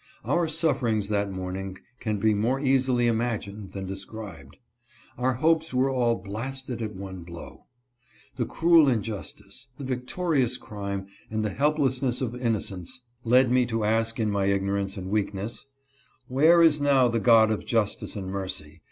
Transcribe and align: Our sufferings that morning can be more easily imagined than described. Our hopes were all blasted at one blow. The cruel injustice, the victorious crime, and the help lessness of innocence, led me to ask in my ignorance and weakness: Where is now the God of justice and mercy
Our 0.25 0.47
sufferings 0.47 1.09
that 1.09 1.31
morning 1.31 1.77
can 1.99 2.17
be 2.17 2.33
more 2.33 2.59
easily 2.59 3.05
imagined 3.05 3.73
than 3.73 3.85
described. 3.85 4.57
Our 5.15 5.33
hopes 5.33 5.75
were 5.75 5.91
all 5.91 6.15
blasted 6.15 6.81
at 6.81 6.95
one 6.95 7.21
blow. 7.21 7.65
The 8.35 8.47
cruel 8.47 8.89
injustice, 8.89 9.67
the 9.77 9.83
victorious 9.85 10.57
crime, 10.57 11.05
and 11.29 11.45
the 11.45 11.51
help 11.51 11.77
lessness 11.77 12.19
of 12.19 12.33
innocence, 12.35 13.01
led 13.23 13.51
me 13.51 13.67
to 13.67 13.83
ask 13.83 14.19
in 14.19 14.31
my 14.31 14.45
ignorance 14.45 14.97
and 14.97 15.11
weakness: 15.11 15.67
Where 16.27 16.63
is 16.63 16.81
now 16.81 17.07
the 17.07 17.19
God 17.19 17.51
of 17.51 17.63
justice 17.67 18.15
and 18.15 18.25
mercy 18.25 18.79